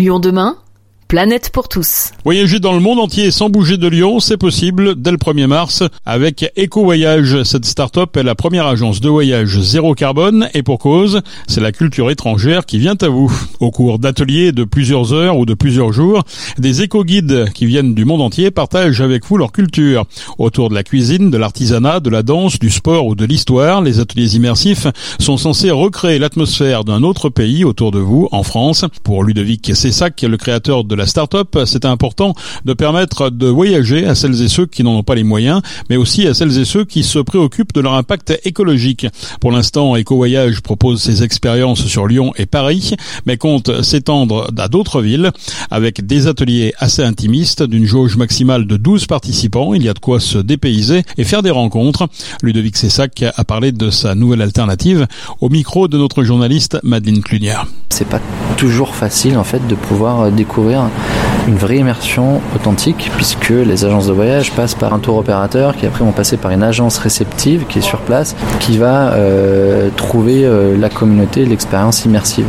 Lyon 0.00 0.18
demain 0.18 0.56
Planète 1.10 1.50
pour 1.52 1.66
tous. 1.66 2.12
Voyager 2.24 2.60
dans 2.60 2.72
le 2.72 2.78
monde 2.78 3.00
entier 3.00 3.32
sans 3.32 3.50
bouger 3.50 3.76
de 3.76 3.88
Lyon, 3.88 4.20
c'est 4.20 4.36
possible 4.36 4.94
dès 4.94 5.10
le 5.10 5.16
1er 5.16 5.48
mars 5.48 5.82
avec 6.06 6.52
Eco 6.56 6.84
Voyage. 6.84 7.42
Cette 7.42 7.64
start-up 7.64 8.16
est 8.16 8.22
la 8.22 8.36
première 8.36 8.68
agence 8.68 9.00
de 9.00 9.08
voyage 9.08 9.58
zéro 9.58 9.96
carbone 9.96 10.48
et 10.54 10.62
pour 10.62 10.78
cause, 10.78 11.20
c'est 11.48 11.60
la 11.60 11.72
culture 11.72 12.12
étrangère 12.12 12.64
qui 12.64 12.78
vient 12.78 12.94
à 13.00 13.08
vous. 13.08 13.28
Au 13.58 13.72
cours 13.72 13.98
d'ateliers 13.98 14.52
de 14.52 14.62
plusieurs 14.62 15.12
heures 15.12 15.36
ou 15.36 15.46
de 15.46 15.54
plusieurs 15.54 15.92
jours, 15.92 16.22
des 16.58 16.82
éco-guides 16.82 17.50
qui 17.54 17.66
viennent 17.66 17.92
du 17.92 18.04
monde 18.04 18.22
entier 18.22 18.52
partagent 18.52 19.00
avec 19.00 19.26
vous 19.26 19.36
leur 19.36 19.50
culture. 19.50 20.04
Autour 20.38 20.68
de 20.68 20.74
la 20.76 20.84
cuisine, 20.84 21.32
de 21.32 21.38
l'artisanat, 21.38 21.98
de 21.98 22.10
la 22.10 22.22
danse, 22.22 22.60
du 22.60 22.70
sport 22.70 23.06
ou 23.06 23.16
de 23.16 23.24
l'histoire, 23.24 23.82
les 23.82 23.98
ateliers 23.98 24.36
immersifs 24.36 24.86
sont 25.18 25.36
censés 25.36 25.72
recréer 25.72 26.20
l'atmosphère 26.20 26.84
d'un 26.84 27.02
autre 27.02 27.30
pays 27.30 27.64
autour 27.64 27.90
de 27.90 27.98
vous, 27.98 28.28
en 28.30 28.44
France. 28.44 28.84
Pour 29.02 29.24
Ludovic 29.24 29.74
Cessac, 29.74 30.22
le 30.22 30.36
créateur 30.36 30.84
de 30.84 30.99
la 31.00 31.06
start-up, 31.06 31.56
c'est 31.64 31.86
important 31.86 32.34
de 32.66 32.74
permettre 32.74 33.30
de 33.30 33.46
voyager 33.46 34.06
à 34.06 34.14
celles 34.14 34.42
et 34.42 34.48
ceux 34.48 34.66
qui 34.66 34.84
n'en 34.84 34.96
ont 34.96 35.02
pas 35.02 35.14
les 35.14 35.24
moyens, 35.24 35.62
mais 35.88 35.96
aussi 35.96 36.26
à 36.26 36.34
celles 36.34 36.58
et 36.58 36.66
ceux 36.66 36.84
qui 36.84 37.04
se 37.04 37.18
préoccupent 37.18 37.72
de 37.72 37.80
leur 37.80 37.94
impact 37.94 38.38
écologique. 38.44 39.06
Pour 39.40 39.50
l'instant, 39.50 39.96
EcoVoyage 39.96 40.60
propose 40.60 41.00
ses 41.00 41.22
expériences 41.22 41.86
sur 41.86 42.06
Lyon 42.06 42.34
et 42.36 42.44
Paris, 42.44 42.96
mais 43.24 43.38
compte 43.38 43.82
s'étendre 43.82 44.50
à 44.58 44.68
d'autres 44.68 45.00
villes 45.00 45.30
avec 45.70 46.06
des 46.06 46.26
ateliers 46.26 46.74
assez 46.78 47.02
intimistes 47.02 47.62
d'une 47.62 47.86
jauge 47.86 48.18
maximale 48.18 48.66
de 48.66 48.76
12 48.76 49.06
participants. 49.06 49.72
Il 49.72 49.82
y 49.82 49.88
a 49.88 49.94
de 49.94 49.98
quoi 50.00 50.20
se 50.20 50.36
dépayser 50.36 51.02
et 51.16 51.24
faire 51.24 51.42
des 51.42 51.50
rencontres. 51.50 52.08
Ludovic 52.42 52.76
Sessac 52.76 53.24
a 53.34 53.44
parlé 53.44 53.72
de 53.72 53.88
sa 53.88 54.14
nouvelle 54.14 54.42
alternative 54.42 55.06
au 55.40 55.48
micro 55.48 55.88
de 55.88 55.96
notre 55.96 56.24
journaliste 56.24 56.78
Madeleine 56.82 57.22
Clunière. 57.22 57.66
C'est 57.88 58.06
pas 58.06 58.20
toujours 58.58 58.94
facile 58.94 59.38
en 59.38 59.44
fait 59.44 59.66
de 59.66 59.74
pouvoir 59.74 60.30
découvrir 60.30 60.89
une 61.48 61.56
vraie 61.56 61.78
immersion 61.78 62.40
authentique 62.54 63.10
puisque 63.16 63.50
les 63.50 63.84
agences 63.84 64.06
de 64.06 64.12
voyage 64.12 64.52
passent 64.52 64.74
par 64.74 64.92
un 64.92 64.98
tour 64.98 65.16
opérateur 65.16 65.76
qui 65.76 65.86
après 65.86 66.04
vont 66.04 66.12
passer 66.12 66.36
par 66.36 66.50
une 66.50 66.62
agence 66.62 66.98
réceptive 66.98 67.64
qui 67.66 67.78
est 67.78 67.82
sur 67.82 67.98
place 67.98 68.36
qui 68.60 68.78
va 68.78 69.12
euh, 69.12 69.88
trouver 69.96 70.44
euh, 70.44 70.76
la 70.76 70.88
communauté, 70.88 71.44
l'expérience 71.44 72.04
immersive. 72.04 72.46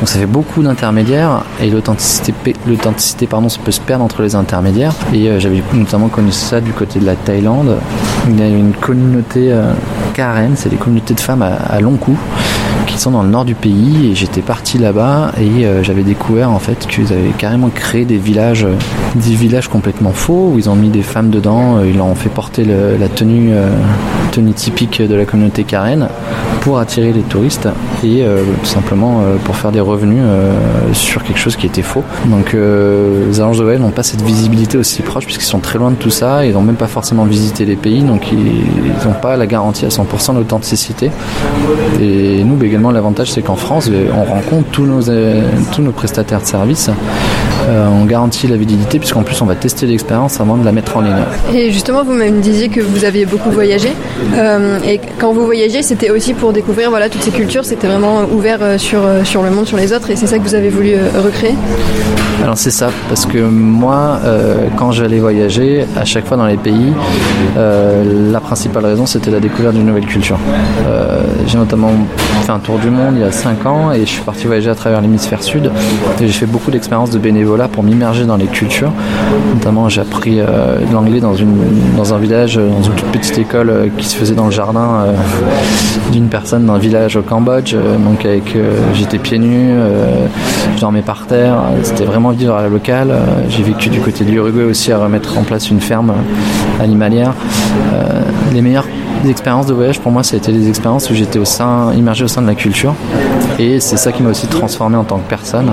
Donc 0.00 0.08
ça 0.08 0.18
fait 0.18 0.26
beaucoup 0.26 0.62
d'intermédiaires 0.62 1.44
et 1.60 1.70
l'authenticité, 1.70 2.54
l'authenticité 2.66 3.26
pardon, 3.26 3.48
ça 3.48 3.60
peut 3.64 3.70
se 3.70 3.80
perdre 3.80 4.04
entre 4.04 4.22
les 4.22 4.34
intermédiaires. 4.34 4.94
Et 5.14 5.28
euh, 5.28 5.38
j'avais 5.38 5.62
notamment 5.72 6.08
connu 6.08 6.32
ça 6.32 6.60
du 6.60 6.72
côté 6.72 6.98
de 6.98 7.06
la 7.06 7.14
Thaïlande. 7.14 7.76
Il 8.28 8.38
y 8.38 8.42
a 8.42 8.48
une 8.48 8.72
communauté 8.72 9.52
Karen, 10.14 10.54
c'est 10.56 10.68
des 10.68 10.76
communautés 10.76 11.14
de 11.14 11.20
femmes 11.20 11.42
à, 11.42 11.54
à 11.54 11.80
long 11.80 11.96
cou 11.96 12.16
qui 12.92 12.98
sont 12.98 13.10
dans 13.10 13.22
le 13.22 13.30
nord 13.30 13.46
du 13.46 13.54
pays 13.54 14.10
et 14.10 14.14
j'étais 14.14 14.42
parti 14.42 14.76
là-bas 14.76 15.32
et 15.40 15.64
euh, 15.64 15.82
j'avais 15.82 16.02
découvert 16.02 16.50
en 16.50 16.58
fait 16.58 16.86
qu'ils 16.86 17.10
avaient 17.12 17.30
carrément 17.38 17.70
créé 17.70 18.04
des 18.04 18.18
villages, 18.18 18.64
euh, 18.64 18.74
des 19.14 19.34
villages 19.34 19.68
complètement 19.68 20.12
faux 20.12 20.50
où 20.52 20.58
ils 20.58 20.68
ont 20.68 20.76
mis 20.76 20.90
des 20.90 21.02
femmes 21.02 21.30
dedans, 21.30 21.78
euh, 21.78 21.86
ils 21.88 21.96
leur 21.96 22.06
ont 22.06 22.14
fait 22.14 22.28
porter 22.28 22.64
la 22.64 23.08
tenue, 23.08 23.52
tenue 24.30 24.52
typique 24.52 25.00
de 25.00 25.14
la 25.14 25.24
communauté 25.24 25.64
Karen 25.64 26.08
pour 26.60 26.78
attirer 26.78 27.12
les 27.12 27.22
touristes 27.22 27.68
et 28.04 28.24
tout 28.62 28.66
simplement 28.66 29.22
pour 29.44 29.56
faire 29.56 29.72
des 29.72 29.80
revenus 29.80 30.22
sur 30.92 31.22
quelque 31.22 31.38
chose 31.38 31.56
qui 31.56 31.66
était 31.66 31.82
faux. 31.82 32.04
Donc 32.26 32.52
les 32.52 33.40
agences 33.40 33.58
de 33.58 33.62
voyage 33.62 33.80
n'ont 33.80 33.90
pas 33.90 34.02
cette 34.02 34.22
visibilité 34.22 34.78
aussi 34.78 35.02
proche 35.02 35.24
puisqu'ils 35.24 35.46
sont 35.46 35.58
très 35.58 35.78
loin 35.78 35.90
de 35.90 35.96
tout 35.96 36.10
ça, 36.10 36.44
ils 36.44 36.52
n'ont 36.52 36.62
même 36.62 36.76
pas 36.76 36.86
forcément 36.86 37.24
visité 37.24 37.64
les 37.64 37.76
pays 37.76 38.02
donc 38.02 38.30
ils 38.32 39.06
n'ont 39.06 39.14
pas 39.20 39.36
la 39.36 39.46
garantie 39.46 39.84
à 39.84 39.88
100% 39.88 40.34
d'authenticité. 40.34 41.10
Et 42.00 42.42
nous, 42.44 42.62
également, 42.64 42.91
l'avantage, 42.92 43.32
c'est 43.32 43.42
qu'en 43.42 43.56
France, 43.56 43.90
on 44.14 44.24
rencontre 44.24 44.68
tous 44.70 44.86
nos, 44.86 45.02
tous 45.72 45.82
nos 45.82 45.92
prestataires 45.92 46.40
de 46.40 46.46
services. 46.46 46.90
Euh, 47.68 47.86
on 47.88 48.04
garantit 48.04 48.46
la 48.48 48.56
validité, 48.56 48.98
puisqu'en 48.98 49.22
plus, 49.22 49.40
on 49.40 49.46
va 49.46 49.54
tester 49.54 49.86
l'expérience 49.86 50.40
avant 50.40 50.56
de 50.56 50.64
la 50.64 50.72
mettre 50.72 50.96
en 50.96 51.00
ligne. 51.00 51.22
Et 51.54 51.70
justement, 51.70 52.02
vous 52.04 52.12
me 52.12 52.40
disiez 52.40 52.68
que 52.68 52.80
vous 52.80 53.04
aviez 53.04 53.26
beaucoup 53.26 53.50
voyagé. 53.50 53.88
et 54.84 55.00
quand 55.18 55.32
vous 55.32 55.44
voyagez, 55.44 55.82
c'était 55.82 56.10
aussi 56.10 56.34
pour 56.34 56.52
découvrir 56.52 56.90
voilà, 56.90 57.08
toutes 57.08 57.22
ces 57.22 57.30
cultures. 57.30 57.64
C'était 57.64 57.86
vraiment 57.86 58.22
ouvert 58.32 58.78
sur, 58.78 59.02
sur 59.24 59.42
le 59.42 59.50
monde, 59.50 59.66
sur 59.66 59.76
les 59.76 59.92
autres. 59.92 60.10
Et 60.10 60.16
c'est 60.16 60.26
ça 60.26 60.38
que 60.38 60.44
vous 60.44 60.54
avez 60.54 60.70
voulu 60.70 60.94
recréer? 61.24 61.54
Alors, 62.42 62.58
c'est 62.58 62.70
ça. 62.70 62.90
Parce 63.08 63.26
que 63.26 63.38
moi, 63.38 64.20
quand 64.76 64.92
j'allais 64.92 65.18
voyager, 65.18 65.84
à 65.96 66.04
chaque 66.04 66.26
fois 66.26 66.36
dans 66.36 66.46
les 66.46 66.56
pays, 66.56 66.92
la 67.56 68.40
principale 68.40 68.86
raison, 68.86 69.06
c'était 69.06 69.30
la 69.30 69.40
découverte 69.40 69.74
d'une 69.74 69.86
nouvelle 69.86 70.06
culture. 70.06 70.38
J'ai 71.46 71.58
notamment 71.58 71.90
fait 72.42 72.52
un 72.52 72.58
tour 72.58 72.78
du 72.78 72.90
monde 72.90 73.14
il 73.16 73.20
y 73.20 73.24
a 73.24 73.32
5 73.32 73.66
ans 73.66 73.92
et 73.92 74.00
je 74.00 74.10
suis 74.10 74.22
parti 74.22 74.46
voyager 74.46 74.70
à 74.70 74.74
travers 74.74 75.00
l'hémisphère 75.00 75.42
sud 75.42 75.70
et 76.20 76.26
j'ai 76.26 76.32
fait 76.32 76.46
beaucoup 76.46 76.70
d'expériences 76.70 77.10
de 77.10 77.18
bénévolat 77.52 77.68
pour 77.68 77.82
m'immerger 77.82 78.24
dans 78.24 78.36
les 78.36 78.46
cultures. 78.46 78.92
Notamment 79.54 79.88
j'ai 79.88 80.00
appris 80.00 80.40
euh, 80.40 80.78
l'anglais 80.92 81.20
dans, 81.20 81.34
dans 81.96 82.14
un 82.14 82.18
village, 82.18 82.56
dans 82.56 82.82
une 82.82 82.94
toute 82.94 83.10
petite 83.10 83.38
école 83.38 83.70
euh, 83.70 83.88
qui 83.96 84.06
se 84.06 84.16
faisait 84.16 84.34
dans 84.34 84.46
le 84.46 84.50
jardin 84.50 85.04
euh, 85.06 85.12
d'une 86.12 86.28
personne 86.28 86.66
d'un 86.66 86.78
village 86.78 87.16
au 87.16 87.22
Cambodge. 87.22 87.74
donc 87.74 88.24
avec 88.24 88.56
j'étais 88.94 89.18
pieds 89.18 89.38
nus, 89.38 89.72
je 90.74 90.80
dormais 90.80 91.02
par 91.02 91.26
terre, 91.26 91.56
c'était 91.82 92.04
vraiment 92.04 92.30
vivre 92.30 92.54
à 92.54 92.62
la 92.62 92.68
locale. 92.68 93.12
j'ai 93.48 93.62
vécu 93.62 93.88
du 93.88 94.00
côté 94.00 94.24
de 94.24 94.30
l'Uruguay 94.30 94.64
aussi 94.64 94.92
à 94.92 94.98
remettre 94.98 95.38
en 95.38 95.42
place 95.42 95.70
une 95.70 95.80
ferme 95.80 96.12
animalière. 96.80 97.32
les 98.52 98.60
meilleurs 98.60 98.86
les 99.24 99.30
expériences 99.30 99.66
de 99.66 99.74
voyage, 99.74 100.00
pour 100.00 100.10
moi, 100.10 100.22
ça 100.22 100.34
a 100.34 100.38
été 100.38 100.52
des 100.52 100.68
expériences 100.68 101.08
où 101.10 101.14
j'étais 101.14 101.38
au 101.38 101.44
sein, 101.44 101.92
immergé 101.94 102.24
au 102.24 102.28
sein 102.28 102.42
de 102.42 102.46
la 102.46 102.54
culture. 102.54 102.94
Et 103.58 103.78
c'est 103.78 103.96
ça 103.96 104.10
qui 104.10 104.22
m'a 104.22 104.30
aussi 104.30 104.46
transformé 104.46 104.96
en 104.96 105.04
tant 105.04 105.18
que 105.18 105.28
personne. 105.28 105.70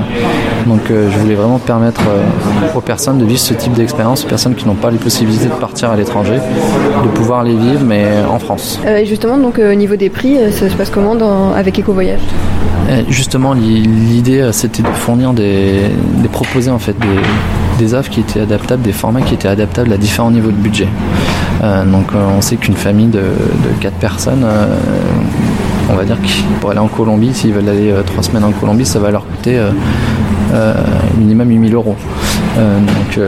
Donc 0.68 0.92
euh, 0.92 1.10
je 1.12 1.18
voulais 1.18 1.36
vraiment 1.36 1.60
permettre 1.60 2.02
euh, 2.08 2.78
aux 2.78 2.82
personnes 2.82 3.18
de 3.18 3.26
vivre 3.26 3.40
ce 3.40 3.54
type 3.54 3.74
d'expérience, 3.74 4.26
aux 4.26 4.28
personnes 4.28 4.56
qui 4.56 4.68
n'ont 4.68 4.76
pas 4.76 4.92
les 4.92 4.98
possibilités 4.98 5.46
de 5.46 5.54
partir 5.54 5.92
à 5.92 5.96
l'étranger, 5.96 6.40
de 7.04 7.08
pouvoir 7.10 7.44
les 7.44 7.56
vivre, 7.56 7.82
mais 7.84 8.08
en 8.30 8.40
France. 8.40 8.80
Euh, 8.86 9.04
justement, 9.06 9.38
donc 9.38 9.60
au 9.60 9.76
niveau 9.76 9.96
des 9.96 10.10
prix, 10.10 10.38
ça 10.52 10.70
se 10.70 10.76
passe 10.76 10.90
comment 10.90 11.16
dans, 11.16 11.54
avec 11.54 11.80
Eco 11.80 11.94
Voyage 11.94 12.22
Justement, 13.08 13.54
l'idée, 13.54 14.50
c'était 14.52 14.82
de 14.82 14.88
fournir 14.88 15.34
des, 15.34 15.82
de 16.24 16.28
proposer 16.28 16.72
en 16.72 16.80
fait 16.80 16.98
des 16.98 17.20
des 17.80 17.94
offres 17.94 18.12
qui 18.12 18.20
étaient 18.20 18.42
adaptables, 18.42 18.84
des 18.84 18.92
formats 18.92 19.22
qui 19.22 19.34
étaient 19.34 19.48
adaptables 19.48 19.92
à 19.92 19.98
différents 19.98 20.30
niveaux 20.30 20.52
de 20.52 20.58
budget. 20.58 20.88
Euh, 21.64 21.86
donc 21.86 22.14
euh, 22.14 22.28
on 22.38 22.42
sait 22.42 22.58
qu'une 22.58 22.76
famille 22.76 23.08
de, 23.08 23.20
de 23.20 23.80
4 23.80 23.96
personnes, 23.96 24.44
euh, 24.44 24.76
on 25.90 25.96
va 25.96 26.04
dire 26.04 26.18
que 26.22 26.28
pour 26.60 26.72
aller 26.72 26.80
en 26.80 26.88
Colombie, 26.88 27.34
s'ils 27.34 27.54
veulent 27.54 27.70
aller 27.70 27.94
3 28.06 28.24
semaines 28.24 28.44
en 28.44 28.52
Colombie, 28.52 28.86
ça 28.86 29.00
va 29.00 29.10
leur 29.12 29.26
coûter 29.26 29.60
minimum 31.18 31.50
8000 31.50 31.74
euros. 31.74 31.96
donc 32.58 33.20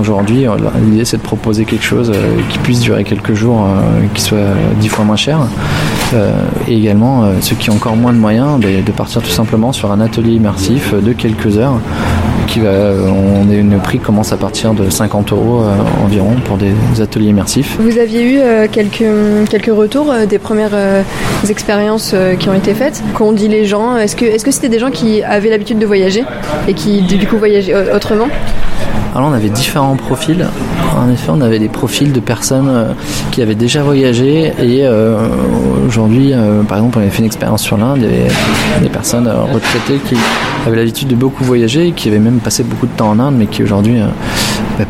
aujourd'hui, 0.00 0.46
l'idée 0.84 1.04
c'est 1.04 1.18
de 1.18 1.22
proposer 1.22 1.64
quelque 1.64 1.84
chose 1.84 2.12
qui 2.48 2.58
puisse 2.58 2.80
durer 2.80 3.04
quelques 3.04 3.34
jours, 3.34 3.66
qui 4.14 4.22
soit 4.22 4.38
10 4.80 4.88
fois 4.88 5.04
moins 5.04 5.16
cher. 5.16 5.40
et 6.68 6.76
également 6.76 7.24
ceux 7.40 7.56
qui 7.56 7.70
ont 7.70 7.74
encore 7.74 7.96
moins 7.96 8.12
de 8.12 8.18
moyens, 8.18 8.60
ben, 8.60 8.84
de 8.84 8.92
partir 8.92 9.22
tout 9.22 9.30
simplement 9.30 9.72
sur 9.72 9.90
un 9.92 10.00
atelier 10.00 10.34
immersif 10.34 10.94
de 10.94 11.12
quelques 11.12 11.58
heures 11.58 11.78
qui 12.46 12.60
va, 12.60 12.70
on 12.70 13.50
est, 13.50 13.62
prix 13.82 13.98
commence 13.98 14.32
à 14.32 14.36
partir 14.36 14.74
de 14.74 14.90
50 14.90 15.32
euros 15.32 15.62
euh, 15.62 16.04
environ 16.04 16.36
pour 16.44 16.56
des 16.56 16.72
ateliers 17.00 17.28
immersifs. 17.28 17.76
Vous 17.80 17.98
aviez 17.98 18.22
eu 18.22 18.38
euh, 18.38 18.66
quelques, 18.70 19.48
quelques 19.50 19.74
retours 19.74 20.10
euh, 20.10 20.26
des 20.26 20.38
premières 20.38 20.76
expériences 21.48 22.14
qui 22.38 22.48
ont 22.48 22.54
été 22.54 22.74
faites 22.74 23.02
Qu'ont 23.14 23.32
dit 23.32 23.48
les 23.48 23.64
gens? 23.64 23.96
Est-ce 23.96 24.16
que 24.16 24.42
que 24.42 24.50
c'était 24.50 24.68
des 24.68 24.78
gens 24.78 24.90
qui 24.90 25.22
avaient 25.22 25.50
l'habitude 25.50 25.78
de 25.78 25.86
voyager 25.86 26.24
et 26.68 26.74
qui 26.74 27.02
du 27.02 27.26
coup 27.26 27.38
voyageaient 27.38 27.92
autrement? 27.92 28.28
Alors 29.14 29.28
on 29.28 29.32
avait 29.32 29.50
différents 29.50 29.96
profils. 29.96 30.46
En 30.96 31.10
effet, 31.10 31.30
on 31.30 31.40
avait 31.40 31.58
des 31.58 31.68
profils 31.68 32.12
de 32.12 32.20
personnes 32.20 32.68
euh, 32.68 32.92
qui 33.30 33.42
avaient 33.42 33.54
déjà 33.54 33.82
voyagé 33.82 34.52
et 34.58 34.84
euh, 34.84 35.18
aujourd'hui, 35.86 36.32
euh, 36.32 36.62
par 36.62 36.78
exemple, 36.78 36.98
on 36.98 37.00
avait 37.02 37.10
fait 37.10 37.20
une 37.20 37.26
expérience 37.26 37.62
sur 37.62 37.76
l'Inde, 37.76 37.98
il 37.98 38.04
y 38.04 38.06
avait 38.06 38.28
des 38.82 38.88
personnes 38.88 39.28
retraitées 39.28 39.98
qui 40.08 40.16
avaient 40.66 40.76
l'habitude 40.76 41.08
de 41.08 41.14
beaucoup 41.14 41.44
voyager 41.44 41.88
et 41.88 41.92
qui 41.92 42.08
avaient 42.08 42.18
même 42.18 42.38
passé 42.38 42.62
beaucoup 42.62 42.86
de 42.86 42.92
temps 42.92 43.10
en 43.10 43.18
Inde, 43.18 43.34
mais 43.36 43.46
qui 43.46 43.62
aujourd'hui, 43.62 44.00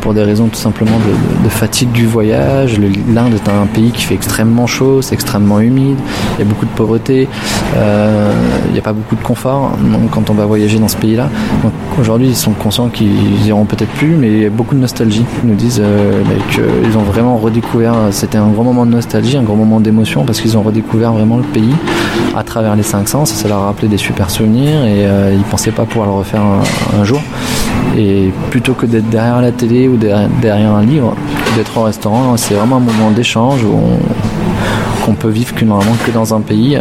pour 0.00 0.14
des 0.14 0.22
raisons 0.22 0.48
tout 0.48 0.56
simplement 0.56 0.98
de, 1.44 1.48
fatigue 1.48 1.92
du 1.92 2.06
voyage, 2.06 2.78
l'Inde 2.78 3.34
est 3.34 3.48
un 3.48 3.66
pays 3.66 3.90
qui 3.90 4.04
fait 4.04 4.14
extrêmement 4.14 4.66
chaud, 4.66 5.02
c'est 5.02 5.14
extrêmement 5.14 5.60
humide, 5.60 5.98
il 6.34 6.38
y 6.38 6.42
a 6.42 6.48
beaucoup 6.48 6.64
de 6.64 6.70
pauvreté, 6.70 7.28
il 7.74 8.72
n'y 8.72 8.78
a 8.78 8.82
pas 8.82 8.92
beaucoup 8.92 9.16
de 9.16 9.22
confort 9.22 9.72
donc, 9.80 10.10
quand 10.10 10.30
on 10.30 10.34
va 10.34 10.46
voyager 10.46 10.78
dans 10.78 10.88
ce 10.88 10.96
pays-là. 10.96 11.28
Donc 11.62 11.72
aujourd'hui, 12.00 12.28
ils 12.28 12.36
sont 12.36 12.52
conscients 12.52 12.88
qu'ils 12.88 13.46
iront 13.46 13.64
peut-être 13.64 13.90
plus 13.90 14.16
mais 14.16 14.48
beaucoup 14.48 14.74
de 14.74 14.80
nostalgie. 14.80 15.24
Ils 15.42 15.50
nous 15.50 15.56
disent 15.56 15.82
euh, 15.84 16.22
qu'ils 16.50 16.96
ont 16.96 17.02
vraiment 17.02 17.36
redécouvert, 17.36 17.94
c'était 18.10 18.38
un 18.38 18.48
grand 18.48 18.64
moment 18.64 18.86
de 18.86 18.90
nostalgie, 18.90 19.36
un 19.36 19.42
grand 19.42 19.56
moment 19.56 19.80
d'émotion, 19.80 20.24
parce 20.24 20.40
qu'ils 20.40 20.56
ont 20.56 20.62
redécouvert 20.62 21.12
vraiment 21.12 21.36
le 21.36 21.42
pays 21.42 21.74
à 22.36 22.42
travers 22.42 22.76
les 22.76 22.82
cinq 22.82 23.08
sens, 23.08 23.32
ça 23.32 23.48
leur 23.48 23.58
a 23.58 23.66
rappelé 23.66 23.88
des 23.88 23.96
super 23.96 24.30
souvenirs, 24.30 24.84
et 24.84 25.06
euh, 25.06 25.34
ils 25.34 25.42
pensaient 25.42 25.72
pas 25.72 25.84
pouvoir 25.84 26.06
le 26.06 26.14
refaire 26.14 26.42
un, 26.42 27.04
jour. 27.04 27.20
Et 27.96 28.30
plutôt 28.50 28.74
que 28.74 28.86
d'être 28.86 29.08
derrière 29.10 29.40
la 29.42 29.52
télé 29.52 29.81
ou 29.88 29.96
derrière, 29.96 30.74
un 30.74 30.84
livre, 30.84 31.14
d'être 31.56 31.76
au 31.76 31.82
restaurant, 31.82 32.36
c'est 32.36 32.54
vraiment 32.54 32.76
un 32.76 32.80
moment 32.80 33.10
d'échange 33.10 33.62
où 33.64 33.74
on 33.74 33.98
qu'on 35.04 35.14
peut 35.14 35.28
vivre 35.28 35.54
que 35.54 35.64
normalement 35.64 35.96
que 36.06 36.10
dans 36.10 36.34
un 36.34 36.40
pays, 36.40 36.78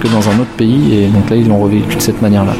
que 0.00 0.08
dans 0.08 0.28
un 0.28 0.40
autre 0.40 0.50
pays. 0.56 0.94
Et 0.94 1.06
donc 1.08 1.28
là, 1.30 1.36
ils 1.36 1.48
l'ont 1.48 1.58
revécu 1.58 1.96
de 1.96 2.00
cette 2.00 2.22
manière-là. 2.22 2.54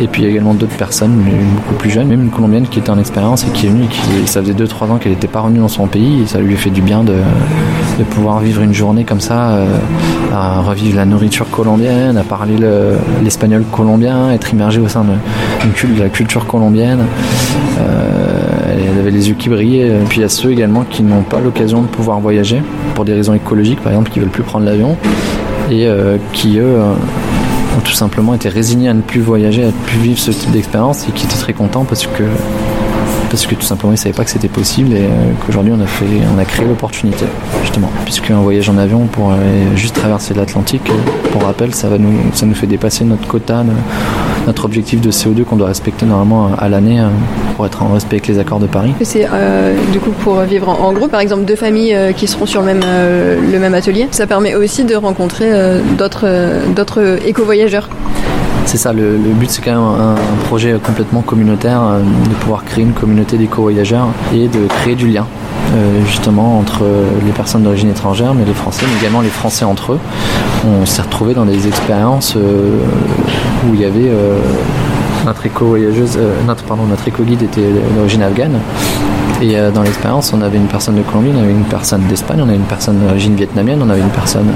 Et 0.00 0.06
puis 0.08 0.22
il 0.22 0.24
y 0.24 0.28
a 0.28 0.30
également 0.30 0.54
d'autres 0.54 0.76
personnes, 0.76 1.24
beaucoup 1.56 1.74
plus 1.74 1.90
jeunes, 1.90 2.08
même 2.08 2.22
une 2.22 2.30
colombienne 2.30 2.66
qui 2.66 2.78
était 2.78 2.90
en 2.90 2.98
expérience 2.98 3.44
et 3.44 3.50
qui 3.50 3.66
est 3.66 3.70
venue, 3.70 3.86
qui, 3.86 4.26
ça 4.26 4.40
faisait 4.42 4.54
2-3 4.54 4.90
ans 4.90 4.96
qu'elle 4.96 5.12
n'était 5.12 5.28
pas 5.28 5.40
revenue 5.40 5.60
dans 5.60 5.68
son 5.68 5.86
pays 5.86 6.22
et 6.22 6.26
ça 6.26 6.38
lui 6.38 6.54
a 6.54 6.56
fait 6.56 6.70
du 6.70 6.82
bien 6.82 7.02
de, 7.04 7.14
de 7.98 8.04
pouvoir 8.04 8.40
vivre 8.40 8.62
une 8.62 8.74
journée 8.74 9.04
comme 9.04 9.20
ça, 9.20 9.50
euh, 9.50 9.66
à 10.34 10.60
revivre 10.60 10.96
la 10.96 11.04
nourriture 11.04 11.50
colombienne, 11.50 12.16
à 12.16 12.22
parler 12.22 12.56
l'espagnol 13.22 13.64
colombien, 13.70 14.30
être 14.32 14.52
immergé 14.52 14.80
au 14.80 14.88
sein 14.88 15.04
de, 15.04 15.94
de 15.94 16.00
la 16.00 16.08
culture 16.08 16.46
colombienne. 16.46 17.04
Euh, 17.78 18.05
elle 18.76 18.98
avait 18.98 19.10
les 19.10 19.28
yeux 19.28 19.34
qui 19.34 19.48
brillaient. 19.48 19.90
Puis 20.08 20.18
il 20.18 20.22
y 20.22 20.24
a 20.24 20.28
ceux 20.28 20.50
également 20.50 20.84
qui 20.84 21.02
n'ont 21.02 21.22
pas 21.22 21.40
l'occasion 21.40 21.82
de 21.82 21.86
pouvoir 21.86 22.20
voyager 22.20 22.62
pour 22.94 23.04
des 23.04 23.14
raisons 23.14 23.34
écologiques, 23.34 23.80
par 23.80 23.92
exemple, 23.92 24.10
qui 24.10 24.20
veulent 24.20 24.28
plus 24.28 24.42
prendre 24.42 24.64
l'avion 24.64 24.96
et 25.70 25.86
euh, 25.86 26.16
qui 26.32 26.58
eux 26.58 26.78
ont 26.80 27.80
tout 27.80 27.92
simplement 27.92 28.34
été 28.34 28.48
résignés 28.48 28.88
à 28.88 28.94
ne 28.94 29.02
plus 29.02 29.20
voyager, 29.20 29.64
à 29.64 29.66
ne 29.66 29.72
plus 29.72 29.98
vivre 29.98 30.18
ce 30.18 30.30
type 30.30 30.50
d'expérience 30.50 31.08
et 31.08 31.12
qui 31.12 31.24
étaient 31.24 31.36
très 31.36 31.52
contents 31.52 31.84
parce 31.84 32.06
que 32.06 32.22
parce 33.30 33.44
que 33.46 33.56
tout 33.56 33.66
simplement 33.66 33.92
ils 33.92 33.98
savaient 33.98 34.14
pas 34.14 34.24
que 34.24 34.30
c'était 34.30 34.48
possible 34.48 34.92
et 34.92 35.00
euh, 35.00 35.08
qu'aujourd'hui 35.44 35.72
on 35.76 35.80
a 35.80 35.86
fait 35.86 36.06
on 36.34 36.38
a 36.38 36.44
créé 36.44 36.64
l'opportunité 36.64 37.24
justement 37.62 37.90
puisqu'un 38.04 38.36
voyage 38.36 38.68
en 38.70 38.78
avion 38.78 39.06
pour 39.06 39.32
juste 39.74 39.96
traverser 39.96 40.32
l'Atlantique 40.34 40.88
euh, 40.90 41.30
pour 41.32 41.42
rappel 41.42 41.74
ça 41.74 41.88
va 41.88 41.98
nous 41.98 42.12
ça 42.32 42.46
nous 42.46 42.54
fait 42.54 42.68
dépasser 42.68 43.04
notre 43.04 43.26
quota 43.26 43.64
notre 44.46 44.64
objectif 44.64 45.00
de 45.00 45.10
CO2 45.10 45.44
qu'on 45.44 45.56
doit 45.56 45.68
respecter 45.68 46.06
normalement 46.06 46.50
à 46.58 46.68
l'année 46.68 47.00
euh, 47.00 47.08
pour 47.56 47.66
être 47.66 47.82
en 47.82 47.88
respect 47.88 48.16
avec 48.16 48.28
les 48.28 48.38
accords 48.38 48.60
de 48.60 48.66
Paris. 48.66 48.94
C'est 49.02 49.28
du 49.92 50.00
coup 50.00 50.10
pour 50.10 50.40
vivre 50.40 50.68
en, 50.68 50.92
groupe, 50.92 51.10
par 51.10 51.20
exemple 51.20 51.44
deux 51.44 51.56
familles 51.56 51.96
qui 52.16 52.26
seront 52.26 52.46
sur 52.46 52.60
le 52.60 52.66
même, 52.66 52.82
le 52.82 53.58
même 53.58 53.74
atelier. 53.74 54.08
Ça 54.10 54.26
permet 54.26 54.54
aussi 54.54 54.84
de 54.84 54.94
rencontrer 54.94 55.50
d'autres 55.96 56.26
d'autres 56.74 57.18
éco-voyageurs. 57.26 57.88
C'est 58.66 58.78
ça, 58.78 58.92
le, 58.92 59.16
but 59.16 59.48
c'est 59.48 59.62
quand 59.62 59.70
même 59.70 60.00
un, 60.00 60.44
projet 60.46 60.76
complètement 60.82 61.22
communautaire, 61.22 61.82
euh, 61.82 62.00
de 62.00 62.34
pouvoir 62.34 62.64
créer 62.64 62.82
une 62.82 62.94
communauté 62.94 63.38
d'éco-voyageurs 63.38 64.08
et 64.34 64.48
de 64.48 64.66
créer 64.66 64.96
du 64.96 65.06
lien 65.06 65.24
euh, 65.72 66.04
justement 66.04 66.58
entre 66.58 66.82
les 67.24 67.30
personnes 67.30 67.62
d'origine 67.62 67.90
étrangère, 67.90 68.34
mais 68.34 68.44
les 68.44 68.54
Français, 68.54 68.84
mais 68.90 68.98
également 69.00 69.20
les 69.20 69.28
Français 69.28 69.64
entre 69.64 69.92
eux. 69.92 70.00
On 70.66 70.84
s'est 70.84 71.02
retrouvés 71.02 71.34
dans 71.34 71.44
des 71.44 71.68
expériences 71.68 72.34
euh, 72.36 72.78
où 73.68 73.74
il 73.74 73.80
y 73.80 73.84
avait 73.84 74.10
notre 75.24 75.44
éco-voyageuse, 75.46 76.18
notre, 76.46 76.64
pardon, 76.64 76.84
notre 76.84 77.06
éco-guide 77.08 77.42
était 77.42 77.68
d'origine 77.96 78.22
afghane 78.22 78.60
et 79.42 79.58
euh, 79.58 79.70
dans 79.70 79.82
l'expérience, 79.82 80.32
on 80.32 80.40
avait 80.40 80.56
une 80.56 80.66
personne 80.66 80.94
de 80.94 81.02
Colombie, 81.02 81.30
on 81.34 81.42
avait 81.42 81.52
une 81.52 81.64
personne 81.64 82.02
d'Espagne, 82.06 82.38
on 82.40 82.48
avait 82.48 82.56
une 82.56 82.62
personne 82.62 82.98
d'origine 82.98 83.34
vietnamienne, 83.34 83.80
on 83.82 83.90
avait 83.90 84.00
une 84.00 84.08
personne 84.08 84.46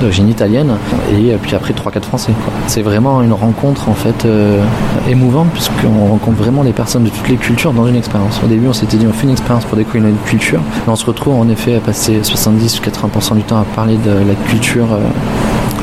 d'origine 0.00 0.28
italienne, 0.28 0.76
et 1.12 1.32
euh, 1.32 1.36
puis 1.40 1.56
après 1.56 1.72
3-4 1.72 2.02
Français. 2.02 2.32
C'est 2.68 2.82
vraiment 2.82 3.22
une 3.22 3.32
rencontre 3.32 3.88
en 3.88 3.94
fait 3.94 4.24
euh, 4.24 4.62
émouvante, 5.08 5.48
puisqu'on 5.52 6.06
rencontre 6.06 6.36
vraiment 6.36 6.62
des 6.62 6.72
personnes 6.72 7.04
de 7.04 7.10
toutes 7.10 7.28
les 7.28 7.36
cultures 7.36 7.72
dans 7.72 7.88
une 7.88 7.96
expérience. 7.96 8.40
Au 8.44 8.46
début, 8.46 8.68
on 8.68 8.72
s'était 8.72 8.96
dit 8.96 9.06
on 9.08 9.12
fait 9.12 9.24
une 9.24 9.32
expérience 9.32 9.64
pour 9.64 9.76
découvrir 9.76 10.06
une 10.06 10.16
culture, 10.18 10.60
mais 10.86 10.92
on 10.92 10.96
se 10.96 11.06
retrouve 11.06 11.34
en 11.34 11.48
effet 11.48 11.74
à 11.74 11.80
passer 11.80 12.20
70 12.22 12.80
80% 12.82 13.34
du 13.34 13.42
temps 13.42 13.58
à 13.58 13.64
parler 13.64 13.96
de 13.96 14.10
la 14.10 14.34
culture 14.48 14.86